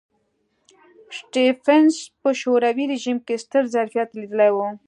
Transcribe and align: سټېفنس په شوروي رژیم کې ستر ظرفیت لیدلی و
سټېفنس 1.17 1.93
په 2.21 2.29
شوروي 2.41 2.85
رژیم 2.93 3.17
کې 3.25 3.35
ستر 3.43 3.63
ظرفیت 3.73 4.09
لیدلی 4.19 4.49
و 4.53 4.57